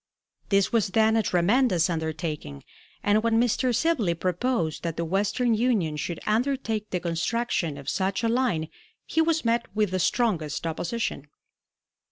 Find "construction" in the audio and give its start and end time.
6.99-7.77